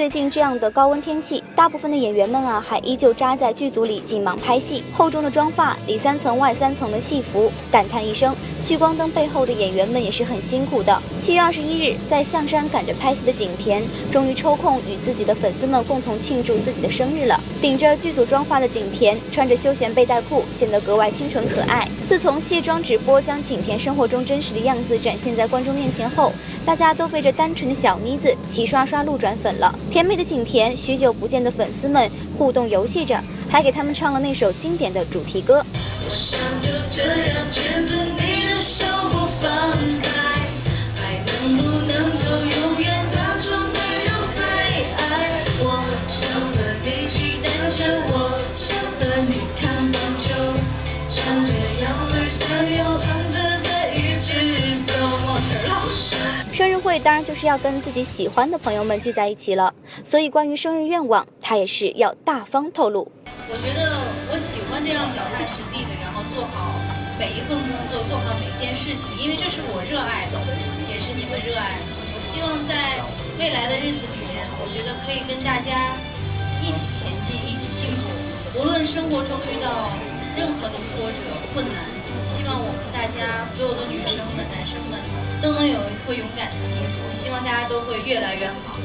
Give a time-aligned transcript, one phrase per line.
[0.00, 11.02] 最近这样的高温天气，大部分的演员们啊，还依旧扎在剧组里紧忙拍戏，厚重的妆发，里三层外三层的戏服，感叹一声，聚光灯背后的演员们也是很辛苦的。
[11.18, 17.38] 七月二十一日，在象山赶着拍戏的景甜，终于抽空与自己的粉丝们共同庆祝自己的生日了。
[17.60, 21.86] 顶着剧组妆发的景甜，穿着休闲背带裤，显得格外清纯可爱。
[22.06, 26.32] 自从卸妆直播将景甜生活中真实的样子展现在观众面前后，
[26.64, 29.78] 大家都被这单纯的小妮子齐刷刷路转粉了。
[29.90, 32.08] 甜美的景甜，许久不见的粉丝们
[32.38, 35.64] 互动游戏着，还给他们唱了那首经典的主题歌。
[36.08, 36.80] 生日
[56.90, 59.72] 会当然就是要跟自己喜欢的朋友们聚在一起了，
[60.02, 63.06] 所以关于生日愿望，他也是要大方透露。
[63.46, 63.94] 我觉得
[64.26, 66.74] 我喜欢这样脚踏实地的，然后做好
[67.14, 70.42] 每一份工作，做好每一件事情，因为这是我热爱的，
[70.90, 71.86] 也是你们热爱的。
[72.10, 72.98] 我希望在
[73.38, 75.94] 未来的日子里面，我觉得可以跟大家
[76.58, 78.10] 一起前进，一起进步。
[78.58, 79.94] 无论生活中遇到
[80.34, 81.22] 任何的挫折、
[81.54, 81.86] 困难，
[82.34, 83.29] 希望我们大家
[86.14, 88.76] 勇敢的心，我希望大家都会越来越好。